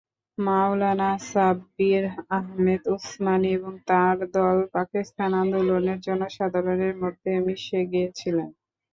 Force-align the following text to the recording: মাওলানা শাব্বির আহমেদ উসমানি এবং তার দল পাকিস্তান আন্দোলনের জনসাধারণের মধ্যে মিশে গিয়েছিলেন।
মাওলানা 0.37 1.09
শাব্বির 1.27 2.03
আহমেদ 2.37 2.81
উসমানি 2.95 3.49
এবং 3.57 3.73
তার 3.89 4.17
দল 4.35 4.57
পাকিস্তান 4.75 5.31
আন্দোলনের 5.41 5.99
জনসাধারণের 6.07 6.93
মধ্যে 7.03 7.31
মিশে 7.45 7.79
গিয়েছিলেন। 7.91 8.49